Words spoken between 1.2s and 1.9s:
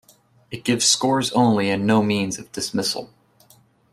only and